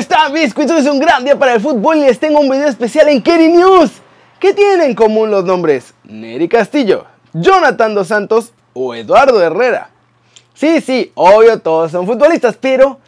están, 0.00 0.32
Biscuits? 0.32 0.72
Es 0.72 0.86
un 0.86 0.98
gran 0.98 1.24
día 1.24 1.38
para 1.38 1.52
el 1.52 1.60
fútbol 1.60 1.98
y 1.98 2.00
les 2.00 2.18
tengo 2.18 2.40
un 2.40 2.48
video 2.48 2.66
especial 2.66 3.08
en 3.08 3.20
Kerry 3.20 3.48
News. 3.48 3.90
¿Qué 4.38 4.54
tienen 4.54 4.80
en 4.80 4.94
común 4.94 5.30
los 5.30 5.44
nombres 5.44 5.92
Neri 6.04 6.48
Castillo, 6.48 7.04
Jonathan 7.34 7.94
Dos 7.94 8.08
Santos 8.08 8.54
o 8.72 8.94
Eduardo 8.94 9.42
Herrera? 9.42 9.90
Sí, 10.54 10.80
sí, 10.80 11.12
obvio, 11.14 11.60
todos 11.60 11.92
son 11.92 12.06
futbolistas, 12.06 12.56
pero 12.58 12.98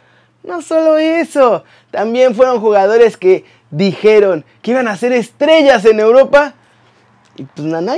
no 0.43 0.61
solo 0.61 0.99
eso. 0.99 1.63
También 1.89 2.35
fueron 2.35 2.59
jugadores 2.59 3.17
que 3.17 3.43
dijeron 3.71 4.45
que 4.61 4.71
iban 4.71 4.87
a 4.87 4.95
ser 4.95 5.13
estrellas 5.13 5.83
en 5.85 5.99
Europa. 5.99 6.53
Y 7.35 7.43
pues 7.43 7.65
nada, 7.67 7.97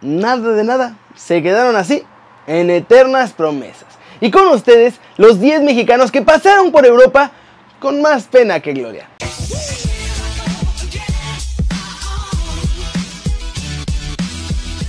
nada 0.00 0.52
de 0.52 0.64
nada. 0.64 0.96
Se 1.14 1.44
quedaron 1.44 1.76
así, 1.76 2.02
en 2.48 2.70
eternas 2.70 3.32
promesas. 3.32 3.86
Y 4.20 4.32
con 4.32 4.48
ustedes, 4.48 4.94
los 5.16 5.38
10 5.38 5.62
mexicanos 5.62 6.10
que 6.10 6.22
pasaron 6.22 6.72
por 6.72 6.84
Europa 6.84 7.30
con 7.82 8.00
más 8.00 8.28
pena 8.28 8.60
que 8.60 8.74
gloria. 8.74 9.08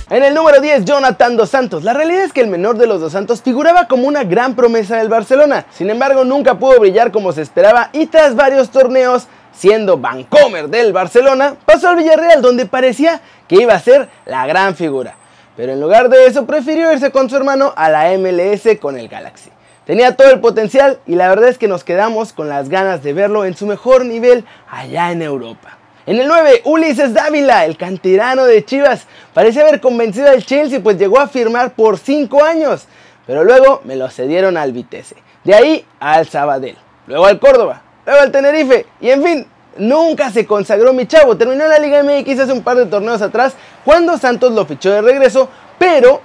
En 0.08 0.22
el 0.22 0.32
número 0.32 0.60
10, 0.60 0.84
Jonathan 0.84 1.36
Dos 1.36 1.50
Santos. 1.50 1.82
La 1.82 1.92
realidad 1.92 2.22
es 2.22 2.32
que 2.32 2.40
el 2.40 2.46
menor 2.46 2.78
de 2.78 2.86
los 2.86 3.00
Dos 3.00 3.10
Santos 3.10 3.42
figuraba 3.42 3.88
como 3.88 4.06
una 4.06 4.22
gran 4.22 4.54
promesa 4.54 4.98
del 4.98 5.08
Barcelona. 5.08 5.66
Sin 5.72 5.90
embargo, 5.90 6.24
nunca 6.24 6.56
pudo 6.60 6.78
brillar 6.78 7.10
como 7.10 7.32
se 7.32 7.42
esperaba 7.42 7.90
y 7.92 8.06
tras 8.06 8.36
varios 8.36 8.70
torneos, 8.70 9.26
siendo 9.52 9.98
Vancomer 9.98 10.68
del 10.68 10.92
Barcelona, 10.92 11.56
pasó 11.66 11.88
al 11.88 11.96
Villarreal 11.96 12.42
donde 12.42 12.66
parecía 12.66 13.20
que 13.48 13.56
iba 13.56 13.74
a 13.74 13.80
ser 13.80 14.08
la 14.24 14.46
gran 14.46 14.76
figura. 14.76 15.16
Pero 15.56 15.72
en 15.72 15.80
lugar 15.80 16.08
de 16.08 16.26
eso, 16.26 16.46
prefirió 16.46 16.92
irse 16.92 17.10
con 17.10 17.28
su 17.28 17.34
hermano 17.36 17.72
a 17.74 17.90
la 17.90 18.16
MLS 18.16 18.78
con 18.80 18.96
el 18.96 19.08
Galaxy. 19.08 19.50
Tenía 19.86 20.16
todo 20.16 20.30
el 20.30 20.40
potencial 20.40 20.98
y 21.06 21.14
la 21.14 21.28
verdad 21.28 21.50
es 21.50 21.58
que 21.58 21.68
nos 21.68 21.84
quedamos 21.84 22.32
con 22.32 22.48
las 22.48 22.70
ganas 22.70 23.02
de 23.02 23.12
verlo 23.12 23.44
en 23.44 23.54
su 23.54 23.66
mejor 23.66 24.06
nivel 24.06 24.46
allá 24.70 25.12
en 25.12 25.20
Europa. 25.20 25.76
En 26.06 26.18
el 26.18 26.26
9, 26.26 26.62
Ulises 26.64 27.12
Dávila, 27.12 27.66
el 27.66 27.76
canterano 27.76 28.44
de 28.44 28.64
Chivas, 28.64 29.06
parecía 29.34 29.62
haber 29.62 29.80
convencido 29.80 30.28
al 30.28 30.44
Chelsea 30.44 30.80
pues 30.80 30.98
llegó 30.98 31.20
a 31.20 31.28
firmar 31.28 31.74
por 31.74 31.98
5 31.98 32.42
años, 32.44 32.86
pero 33.26 33.44
luego 33.44 33.82
me 33.84 33.96
lo 33.96 34.08
cedieron 34.08 34.56
al 34.56 34.72
Vitesse. 34.72 35.16
De 35.44 35.54
ahí 35.54 35.84
al 36.00 36.26
Sabadell, 36.28 36.76
luego 37.06 37.26
al 37.26 37.38
Córdoba, 37.38 37.82
luego 38.06 38.20
al 38.22 38.32
Tenerife 38.32 38.86
y 39.02 39.10
en 39.10 39.22
fin, 39.22 39.46
nunca 39.76 40.30
se 40.30 40.46
consagró 40.46 40.94
mi 40.94 41.06
chavo. 41.06 41.36
Terminó 41.36 41.66
la 41.66 41.78
Liga 41.78 42.02
MX 42.02 42.40
hace 42.40 42.52
un 42.52 42.62
par 42.62 42.78
de 42.78 42.86
torneos 42.86 43.20
atrás 43.20 43.54
cuando 43.84 44.16
Santos 44.16 44.52
lo 44.52 44.64
fichó 44.64 44.90
de 44.90 45.02
regreso, 45.02 45.48
pero 45.78 46.20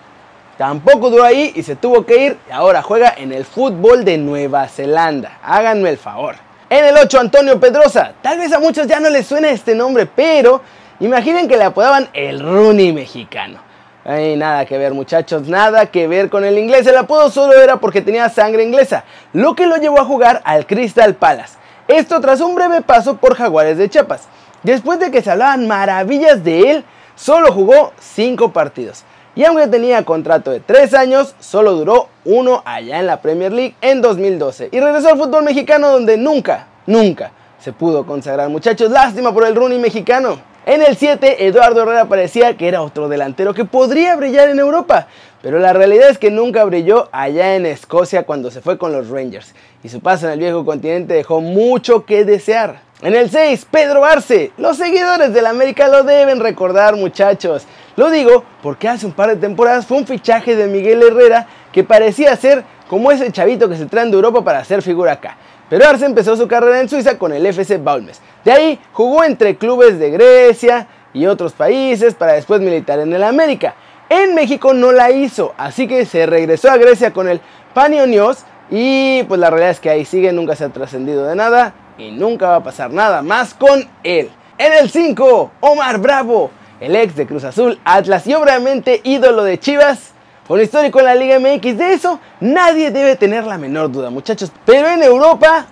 Tampoco 0.60 1.10
duró 1.10 1.24
ahí 1.24 1.54
y 1.56 1.64
se 1.64 1.78
tuvo 1.78 2.06
que 2.06 2.18
ir 2.18 2.38
y 2.50 2.52
ahora 2.52 2.82
juega 2.82 3.14
en 3.16 3.32
el 3.32 3.46
fútbol 3.46 4.04
de 4.04 4.18
Nueva 4.18 4.68
Zelanda. 4.68 5.40
Háganme 5.42 5.88
el 5.88 5.98
favor. 5.98 6.36
En 6.70 6.84
el 6.84 6.98
8, 6.98 7.18
Antonio 7.18 7.58
Pedrosa. 7.62 8.12
Tal 8.22 8.40
vez 8.40 8.52
a 8.52 8.60
muchos 8.60 8.86
ya 8.86 9.00
no 9.00 9.10
les 9.10 9.26
suena 9.26 9.52
este 9.52 9.74
nombre, 9.74 10.06
pero 10.06 10.62
imaginen 11.00 11.48
que 11.48 11.56
le 11.56 11.64
apodaban 11.64 12.10
el 12.12 12.42
Rooney 12.42 12.92
mexicano. 12.92 13.60
Ay, 14.04 14.36
nada 14.36 14.66
que 14.66 14.78
ver 14.78 14.94
muchachos, 14.94 15.48
nada 15.48 15.86
que 15.86 16.10
ver 16.10 16.30
con 16.30 16.44
el 16.44 16.58
inglés. 16.58 16.86
El 16.88 16.98
apodo 16.98 17.30
solo 17.32 17.54
era 17.54 17.78
porque 17.78 18.02
tenía 18.02 18.28
sangre 18.28 18.62
inglesa, 18.62 19.06
lo 19.32 19.56
que 19.56 19.66
lo 19.66 19.78
llevó 19.78 20.02
a 20.02 20.06
jugar 20.06 20.42
al 20.44 20.68
Crystal 20.68 21.16
Palace. 21.16 21.58
Esto 21.88 22.20
tras 22.20 22.42
un 22.42 22.56
breve 22.56 22.82
paso 22.82 23.16
por 23.16 23.36
Jaguares 23.36 23.78
de 23.78 23.90
Chiapas. 23.90 24.28
Después 24.64 25.00
de 25.00 25.10
que 25.10 25.22
se 25.22 25.32
hablaban 25.32 25.70
maravillas 25.70 26.44
de 26.44 26.70
él, 26.70 26.86
solo 27.16 27.54
jugó 27.54 27.94
5 28.02 28.52
partidos 28.52 29.06
y 29.40 29.46
aunque 29.46 29.68
tenía 29.68 30.04
contrato 30.04 30.52
de 30.52 30.60
3 30.60 30.94
años, 30.96 31.34
solo 31.40 31.72
duró 31.72 32.10
uno 32.26 32.62
allá 32.66 33.00
en 33.00 33.08
la 33.08 33.22
Premier 33.22 33.54
League 33.54 33.74
en 33.80 34.02
2012 34.02 34.68
y 34.70 34.82
regresó 34.82 35.08
al 35.08 35.18
fútbol 35.18 35.46
mexicano 35.46 35.90
donde 35.92 36.18
nunca, 36.18 36.68
nunca 36.86 37.32
se 37.58 37.72
pudo 37.72 38.06
consagrar. 38.06 38.50
Muchachos, 38.50 38.92
lástima 38.92 39.34
por 39.34 39.48
el 39.48 39.56
Rooney 39.56 39.80
mexicano. 39.80 40.42
En 40.66 40.82
el 40.82 40.98
7, 40.98 41.48
Eduardo 41.48 41.84
Herrera 41.84 42.10
parecía 42.10 42.58
que 42.58 42.68
era 42.68 42.82
otro 42.82 43.08
delantero 43.08 43.54
que 43.54 43.64
podría 43.64 44.18
brillar 44.18 44.50
en 44.50 44.60
Europa, 44.60 45.08
pero 45.42 45.58
la 45.58 45.72
realidad 45.72 46.10
es 46.10 46.18
que 46.18 46.32
nunca 46.32 46.66
brilló 46.66 47.08
allá 47.14 47.56
en 47.56 47.66
Escocia 47.66 48.24
cuando 48.24 48.52
se 48.52 48.60
fue 48.60 48.78
con 48.78 48.92
los 48.92 49.08
Rangers, 49.08 49.56
y 49.84 49.88
su 49.88 50.02
paso 50.02 50.26
en 50.26 50.34
el 50.34 50.40
viejo 50.40 50.66
continente 50.66 51.14
dejó 51.14 51.40
mucho 51.40 52.06
que 52.06 52.26
desear. 52.26 52.82
En 53.02 53.16
el 53.16 53.30
6, 53.30 53.68
Pedro 53.72 54.04
Arce. 54.04 54.52
Los 54.58 54.76
seguidores 54.76 55.34
del 55.34 55.46
América 55.46 55.88
lo 55.88 56.04
deben 56.04 56.42
recordar, 56.42 56.98
muchachos. 56.98 57.66
Lo 58.00 58.10
digo 58.10 58.46
porque 58.64 58.88
hace 58.88 59.06
un 59.06 59.12
par 59.12 59.28
de 59.28 59.36
temporadas 59.36 59.86
fue 59.86 59.98
un 59.98 60.08
fichaje 60.08 60.56
de 60.56 60.68
Miguel 60.68 61.04
Herrera 61.04 61.48
que 61.74 61.84
parecía 61.84 62.34
ser 62.38 62.64
como 62.88 63.12
ese 63.12 63.30
chavito 63.30 63.68
que 63.68 63.76
se 63.76 63.88
traen 63.88 64.10
de 64.10 64.16
Europa 64.16 64.42
para 64.42 64.60
hacer 64.60 64.82
figura 64.82 65.12
acá. 65.12 65.36
Pero 65.70 65.86
Arce 65.86 66.06
empezó 66.06 66.38
su 66.38 66.48
carrera 66.48 66.80
en 66.80 66.88
Suiza 66.88 67.18
con 67.18 67.34
el 67.34 67.46
FC 67.46 67.78
Baulmes. 67.78 68.22
De 68.46 68.54
ahí 68.54 68.80
jugó 68.94 69.26
entre 69.26 69.58
clubes 69.58 70.00
de 70.00 70.12
Grecia 70.12 70.88
y 71.12 71.26
otros 71.26 71.52
países 71.52 72.16
para 72.16 72.36
después 72.36 72.62
militar 72.62 73.00
en 73.00 73.12
el 73.12 73.22
América. 73.22 73.76
En 74.08 74.34
México 74.34 74.74
no 74.74 74.94
la 74.94 75.12
hizo, 75.12 75.54
así 75.58 75.86
que 75.86 76.06
se 76.06 76.26
regresó 76.26 76.72
a 76.72 76.78
Grecia 76.78 77.12
con 77.12 77.28
el 77.28 77.42
Panionios 77.74 78.46
y 78.72 79.24
pues 79.24 79.42
la 79.42 79.50
realidad 79.50 79.72
es 79.72 79.82
que 79.82 79.90
ahí 79.90 80.06
sigue, 80.06 80.32
nunca 80.32 80.56
se 80.56 80.64
ha 80.64 80.70
trascendido 80.70 81.26
de 81.26 81.36
nada 81.36 81.74
y 81.98 82.12
nunca 82.12 82.48
va 82.48 82.56
a 82.56 82.64
pasar 82.64 82.94
nada 82.94 83.22
más 83.22 83.54
con 83.54 83.90
él. 84.04 84.30
En 84.58 84.72
el 84.72 84.90
5, 84.90 85.52
Omar 85.60 85.98
Bravo, 86.00 86.52
el 86.80 86.96
ex 86.96 87.16
de 87.16 87.28
Cruz 87.28 87.44
Azul, 87.44 87.80
Atlas 87.84 88.26
y 88.28 88.34
obviamente 88.34 89.02
ídolo 89.04 89.44
de 89.44 89.60
Chivas, 89.60 90.14
con 90.48 90.60
histórico 90.60 91.00
en 91.00 91.06
la 91.06 91.16
Liga 91.16 91.40
MX. 91.40 91.78
De 91.78 91.94
eso 91.94 92.20
nadie 92.40 92.90
debe 92.90 93.16
tener 93.16 93.44
la 93.44 93.58
menor 93.58 93.92
duda, 93.92 94.10
muchachos. 94.10 94.52
Pero 94.66 94.88
en 94.88 95.04
Europa, 95.04 95.68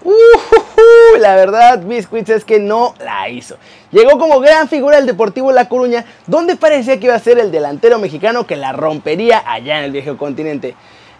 la 1.19 1.35
verdad, 1.35 1.81
Biscuits 1.83 2.29
es 2.29 2.45
que 2.45 2.59
no 2.59 2.93
la 2.99 3.27
hizo. 3.29 3.57
Llegó 3.91 4.19
como 4.19 4.39
gran 4.39 4.67
figura 4.67 4.97
del 4.97 5.07
Deportivo 5.07 5.51
La 5.51 5.67
Coruña, 5.67 6.05
donde 6.27 6.55
parecía 6.55 6.99
que 6.99 7.07
iba 7.07 7.15
a 7.15 7.19
ser 7.19 7.39
el 7.39 7.51
delantero 7.51 7.97
mexicano 7.97 8.45
que 8.45 8.55
la 8.55 8.71
rompería 8.71 9.41
allá 9.45 9.79
en 9.79 9.85
el 9.85 9.91
viejo 9.91 10.15
continente. 10.17 10.75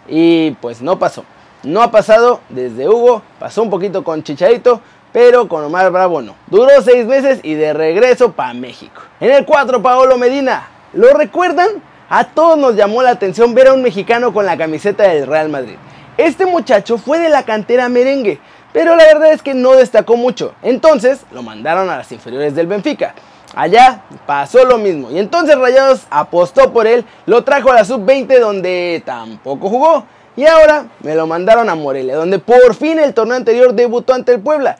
Y 0.06 0.52
pues 0.60 0.80
no 0.80 0.98
pasó. 0.98 1.24
No 1.64 1.82
ha 1.82 1.90
pasado 1.90 2.40
desde 2.50 2.88
Hugo, 2.88 3.22
pasó 3.40 3.64
un 3.64 3.70
poquito 3.70 4.04
con 4.04 4.22
Chicharito, 4.22 4.80
pero 5.12 5.48
con 5.48 5.64
Omar 5.64 5.90
Bravo 5.90 6.22
no. 6.22 6.34
Duró 6.46 6.70
seis 6.82 7.06
meses 7.06 7.40
y 7.42 7.54
de 7.54 7.72
regreso 7.72 8.32
para 8.32 8.54
México. 8.54 9.02
En 9.20 9.30
el 9.30 9.44
4, 9.44 9.82
Paolo 9.82 10.18
Medina. 10.18 10.68
¿Lo 10.92 11.12
recuerdan? 11.14 11.68
A 12.10 12.24
todos 12.24 12.56
nos 12.56 12.74
llamó 12.74 13.02
la 13.02 13.10
atención 13.10 13.54
ver 13.54 13.68
a 13.68 13.74
un 13.74 13.82
mexicano 13.82 14.32
con 14.32 14.46
la 14.46 14.56
camiseta 14.56 15.04
del 15.04 15.26
Real 15.26 15.48
Madrid. 15.48 15.76
Este 16.16 16.46
muchacho 16.46 16.98
fue 16.98 17.18
de 17.18 17.28
la 17.28 17.42
cantera 17.42 17.88
merengue, 17.88 18.40
pero 18.72 18.96
la 18.96 19.04
verdad 19.04 19.32
es 19.32 19.42
que 19.42 19.54
no 19.54 19.72
destacó 19.72 20.16
mucho. 20.16 20.54
Entonces 20.62 21.20
lo 21.30 21.42
mandaron 21.42 21.90
a 21.90 21.98
las 21.98 22.10
inferiores 22.10 22.54
del 22.54 22.66
Benfica. 22.66 23.14
Allá 23.54 24.02
pasó 24.26 24.64
lo 24.64 24.78
mismo 24.78 25.10
y 25.10 25.18
entonces 25.18 25.56
Rayados 25.56 26.06
apostó 26.10 26.72
por 26.72 26.86
él, 26.86 27.04
lo 27.26 27.44
trajo 27.44 27.70
a 27.70 27.74
la 27.74 27.84
sub-20 27.84 28.38
donde 28.40 29.02
tampoco 29.04 29.68
jugó. 29.68 30.04
Y 30.36 30.46
ahora 30.46 30.86
me 31.00 31.14
lo 31.16 31.26
mandaron 31.26 31.68
a 31.68 31.74
Morelia, 31.74 32.14
donde 32.14 32.38
por 32.38 32.74
fin 32.74 32.98
el 33.00 33.12
torneo 33.12 33.36
anterior 33.36 33.74
debutó 33.74 34.14
ante 34.14 34.32
el 34.32 34.40
Puebla. 34.40 34.78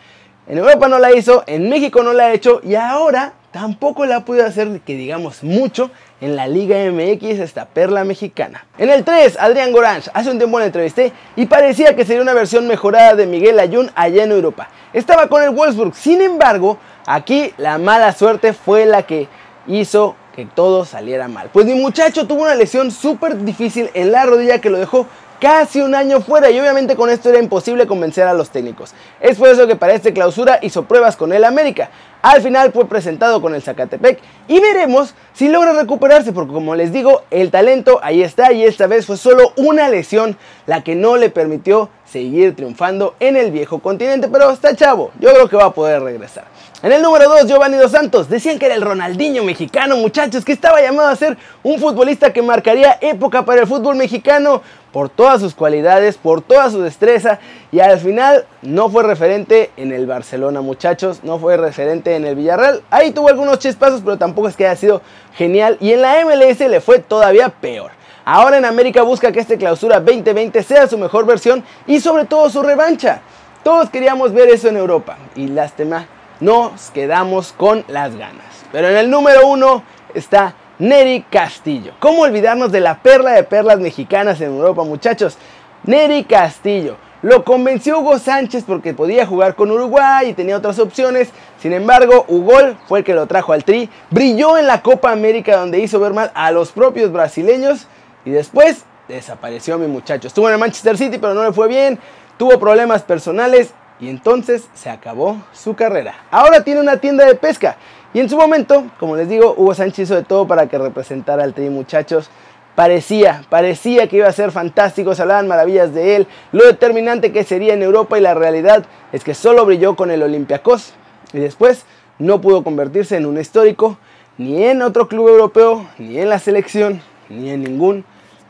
En 0.49 0.57
Europa 0.57 0.89
no 0.89 0.99
la 0.99 1.13
hizo, 1.13 1.45
en 1.47 1.69
México 1.69 2.03
no 2.03 2.15
la 2.15 2.25
ha 2.25 2.33
hecho 2.33 2.63
y 2.65 2.75
ahora 2.75 3.35
tampoco 3.51 4.07
la 4.07 4.25
pudo 4.25 4.47
hacer, 4.47 4.81
que 4.81 4.95
digamos, 4.95 5.45
mucho 5.45 5.91
en 6.23 6.37
la 6.37 6.49
Liga 6.49 6.79
MX, 6.91 7.41
esta 7.41 7.67
perla 7.67 8.03
mexicana. 8.05 8.65
En 8.79 8.89
el 8.89 9.05
3, 9.05 9.37
Adrián 9.39 9.73
Gorange. 9.73 10.11
Hace 10.15 10.31
un 10.31 10.39
tiempo 10.39 10.59
la 10.59 10.65
entrevisté 10.65 11.13
y 11.37 11.45
parecía 11.45 11.95
que 11.95 12.07
sería 12.07 12.23
una 12.23 12.33
versión 12.33 12.67
mejorada 12.67 13.15
de 13.15 13.27
Miguel 13.27 13.61
Ayun 13.61 13.91
allá 13.95 14.25
en 14.25 14.33
Europa. 14.33 14.71
Estaba 14.95 15.29
con 15.29 15.43
el 15.43 15.51
Wolfsburg, 15.51 15.95
sin 15.95 16.23
embargo, 16.23 16.79
aquí 17.05 17.53
la 17.59 17.77
mala 17.77 18.15
suerte 18.15 18.55
fue 18.55 18.87
la 18.87 19.03
que 19.03 19.29
hizo 19.67 20.17
que 20.35 20.47
todo 20.47 20.87
saliera 20.87 21.29
mal. 21.29 21.51
Pues 21.53 21.67
mi 21.67 21.75
muchacho 21.75 22.27
tuvo 22.27 22.45
una 22.45 22.55
lesión 22.55 22.91
súper 22.91 23.37
difícil 23.45 23.91
en 23.93 24.13
la 24.13 24.25
rodilla 24.25 24.63
que 24.63 24.71
lo 24.71 24.79
dejó 24.79 25.07
casi 25.41 25.81
un 25.81 25.95
año 25.95 26.21
fuera 26.21 26.51
y 26.51 26.59
obviamente 26.59 26.97
con 26.97 27.11
esto 27.11 27.29
era 27.31 27.39
imposible 27.39 27.87
convencer 27.87 28.27
a 28.27 28.35
los 28.35 28.51
técnicos. 28.51 28.95
Es 29.21 29.37
por 29.37 29.49
eso 29.49 29.67
que 29.67 29.77
para 29.77 29.95
esta 29.95 30.13
clausura 30.13 30.59
hizo 30.63 30.85
pruebas 30.85 31.17
con 31.17 31.33
el 31.33 31.45
América. 31.45 31.91
Al 32.21 32.43
final 32.43 32.73
fue 32.73 32.89
presentado 32.89 33.41
con 33.41 33.55
el 33.55 33.63
Zacatepec 33.63 34.19
y 34.49 34.61
veremos 34.61 35.15
si 35.35 35.49
logra 35.49 35.73
recuperarse 35.73 36.33
porque 36.33 36.53
como 36.53 36.75
les 36.75 36.93
digo, 36.93 37.23
el 37.31 37.51
talento 37.51 38.01
ahí 38.03 38.23
está 38.23 38.53
y 38.53 38.65
esta 38.65 38.87
vez 38.89 39.07
fue 39.07 39.17
solo 39.17 39.53
una 39.57 39.89
lesión 39.89 40.37
la 40.67 40.83
que 40.83 40.97
no 40.97 41.17
le 41.17 41.31
permitió 41.31 41.91
seguir 42.05 42.57
triunfando 42.57 43.15
en 43.21 43.37
el 43.37 43.51
viejo 43.51 43.79
continente, 43.81 44.29
pero 44.29 44.51
está 44.51 44.75
chavo, 44.75 45.13
yo 45.21 45.31
creo 45.31 45.49
que 45.49 45.57
va 45.57 45.67
a 45.67 45.75
poder 45.75 46.03
regresar. 46.03 46.45
En 46.81 46.93
el 46.93 47.03
número 47.03 47.29
2, 47.29 47.49
Giovanni 47.49 47.77
Dos 47.77 47.91
Santos. 47.91 48.29
Decían 48.29 48.57
que 48.57 48.67
era 48.67 48.77
el 48.77 48.83
Ronaldinho 48.83 49.43
mexicano, 49.43 49.97
muchachos, 49.97 50.45
que 50.45 50.53
estaba 50.53 50.81
llamado 50.81 51.09
a 51.09 51.17
ser 51.17 51.37
un 51.65 51.81
futbolista 51.81 52.33
que 52.33 52.41
marcaría 52.41 52.99
época 53.01 53.45
para 53.45 53.63
el 53.63 53.67
fútbol 53.67 53.97
mexicano 53.97 54.63
por 54.93 55.09
todas 55.09 55.41
sus 55.41 55.55
cualidades, 55.55 56.17
por 56.17 56.41
toda 56.41 56.71
su 56.71 56.81
destreza 56.83 57.39
y 57.71 57.81
al 57.81 57.99
final 57.99 58.47
no 58.63 58.89
fue 58.89 59.03
referente 59.03 59.71
en 59.77 59.93
el 59.93 60.07
Barcelona, 60.07 60.61
muchachos, 60.61 61.21
no 61.23 61.39
fue 61.39 61.57
referente 61.57 62.17
en 62.17 62.25
el 62.25 62.35
Villarreal. 62.35 62.83
Ahí 62.91 63.11
tuvo 63.11 63.29
algunos 63.29 63.59
chispazos, 63.59 64.01
pero 64.03 64.19
tampoco 64.19 64.49
es 64.49 64.57
que 64.57 64.67
haya 64.67 64.77
sido 64.77 65.03
genial 65.35 65.77
y 65.81 65.93
en 65.93 66.03
la 66.03 66.25
MLS 66.25 66.61
le 66.61 66.81
fue 66.81 66.99
todavía 66.99 67.49
peor. 67.49 67.93
Ahora 68.25 68.59
en 68.59 68.65
América 68.65 69.03
busca 69.03 69.33
que 69.33 69.41
este 69.41 69.57
clausura 69.57 70.01
2020 70.01 70.63
sea 70.63 70.87
su 70.87 70.99
mejor 70.99 71.25
versión 71.25 71.65
y 71.87 72.01
sobre 72.01 72.25
todo 72.25 72.51
su 72.51 72.63
revancha. 72.63 73.23
Todos 73.63 73.91
queríamos 73.91 74.33
ver 74.33 74.49
eso 74.51 74.69
en 74.69 74.77
Europa 74.77 75.19
y 75.35 75.49
lástima, 75.49 76.07
nos 76.41 76.91
quedamos 76.91 77.53
con 77.53 77.85
las 77.89 78.15
ganas. 78.17 78.47
Pero 78.71 78.89
en 78.89 78.97
el 78.97 79.11
número 79.11 79.47
uno 79.47 79.83
está 80.15 80.55
Neri 80.79 81.25
Castillo. 81.29 81.93
¿Cómo 81.99 82.23
olvidarnos 82.23 82.71
de 82.71 82.81
la 82.81 83.03
perla 83.03 83.33
de 83.33 83.43
perlas 83.43 83.81
mexicanas 83.81 84.41
en 84.41 84.55
Europa, 84.55 84.85
muchachos? 84.85 85.37
Neri 85.85 86.25
Castillo. 86.25 86.97
Lo 87.21 87.45
convenció 87.45 87.99
Hugo 87.99 88.21
Sánchez 88.21 88.63
porque 88.65 88.95
podía 88.95 89.27
jugar 89.27 89.57
con 89.57 89.73
Uruguay 89.73 90.29
y 90.29 90.35
tenía 90.35 90.57
otras 90.57 90.79
opciones. 90.79 91.31
Sin 91.61 91.73
embargo, 91.73 92.25
Hugo 92.29 92.55
fue 92.87 93.01
el 93.01 93.05
que 93.05 93.15
lo 93.15 93.27
trajo 93.27 93.53
al 93.53 93.65
Tri. 93.65 93.91
Brilló 94.11 94.57
en 94.57 94.69
la 94.69 94.83
Copa 94.83 95.11
América 95.11 95.57
donde 95.57 95.81
hizo 95.81 95.99
ver 95.99 96.15
mal 96.15 96.31
a 96.35 96.53
los 96.53 96.71
propios 96.71 97.11
brasileños. 97.11 97.89
Y 98.25 98.31
después 98.31 98.85
desapareció 99.09 99.79
mi 99.79 99.89
muchacho. 99.89 100.29
Estuvo 100.29 100.47
en 100.47 100.55
el 100.55 100.61
Manchester 100.61 100.97
City 100.97 101.19
pero 101.19 101.35
no 101.35 101.43
le 101.43 101.53
fue 101.53 101.67
bien. 101.67 101.99
Tuvo 102.37 102.61
problemas 102.61 103.03
personales 103.03 103.75
y 104.01 104.09
entonces 104.09 104.69
se 104.75 104.91
acabó 104.91 105.37
su 105.53 105.75
carrera. 105.75 106.15
Ahora 106.31 106.65
tiene 106.65 106.81
una 106.81 106.99
tienda 106.99 107.25
de 107.27 107.35
pesca 107.35 107.77
y 108.15 108.21
en 108.21 108.29
su 108.29 108.37
momento, 108.37 108.87
como 108.99 109.17
les 109.17 109.29
digo, 109.29 109.55
Hugo 109.57 109.75
Sánchez 109.75 110.01
hizo 110.01 110.15
de 110.15 110.23
todo 110.23 110.47
para 110.47 110.69
que 110.69 110.79
representara 110.79 111.45
al 111.45 111.55
Tri, 111.55 111.69
muchachos. 111.69 112.31
Parecía, 112.75 113.43
parecía 113.51 114.07
que 114.07 114.19
iba 114.19 114.29
a 114.29 114.33
ser 114.33 114.53
fantástico, 114.53 115.15
se 115.15 115.23
hablaban 115.23 115.49
maravillas 115.49 115.93
de 115.93 116.15
él, 116.15 116.27
lo 116.53 116.65
determinante 116.65 117.33
que 117.33 117.43
sería 117.43 117.75
en 117.75 117.83
Europa 117.83 118.17
y 118.17 118.21
la 118.21 118.35
realidad 118.35 118.85
es 119.13 119.25
que 119.25 119.35
solo 119.35 119.67
brilló 119.67 119.97
con 119.97 120.13
el 120.13 120.23
Olympiacos 120.23 120.93
y 121.33 121.39
después 121.39 121.85
no 122.21 122.41
pudo 122.41 122.63
convertirse 122.63 123.17
en 123.17 123.27
un 123.27 123.39
histórico 123.39 123.99
ni 124.39 124.63
en 124.63 124.83
otro 124.83 125.09
club 125.09 125.29
europeo, 125.29 125.87
ni 125.99 126.19
en 126.19 126.29
la 126.29 126.39
selección, 126.39 127.03
ni 127.29 127.51
en 127.51 127.65
ningún 127.65 128.05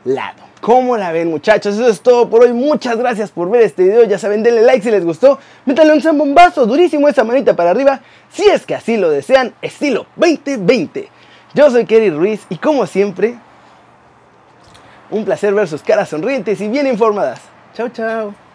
lado. 0.05 0.48
¿Cómo 0.61 0.97
la 0.97 1.11
ven 1.11 1.29
muchachos? 1.29 1.75
Eso 1.75 1.87
es 1.87 2.01
todo 2.01 2.29
por 2.29 2.43
hoy. 2.43 2.51
Muchas 2.51 2.97
gracias 2.97 3.31
por 3.31 3.49
ver 3.49 3.61
este 3.61 3.83
video. 3.83 4.03
Ya 4.03 4.19
saben, 4.19 4.43
denle 4.43 4.61
like 4.61 4.83
si 4.83 4.91
les 4.91 5.05
gustó. 5.05 5.39
Métanle 5.65 5.93
un 5.93 6.01
zambombazo 6.01 6.65
durísimo 6.65 7.07
esa 7.07 7.23
manita 7.23 7.55
para 7.55 7.71
arriba. 7.71 8.01
Si 8.31 8.45
es 8.45 8.65
que 8.65 8.75
así 8.75 8.97
lo 8.97 9.09
desean. 9.09 9.53
Estilo 9.61 10.05
2020. 10.17 11.09
Yo 11.53 11.71
soy 11.71 11.85
Kerry 11.85 12.09
Ruiz 12.09 12.45
y 12.49 12.57
como 12.57 12.85
siempre, 12.85 13.35
un 15.09 15.25
placer 15.25 15.53
ver 15.53 15.67
sus 15.67 15.81
caras 15.81 16.09
sonrientes 16.09 16.59
y 16.61 16.67
bien 16.67 16.87
informadas. 16.87 17.39
Chao, 17.73 17.89
chao. 17.89 18.48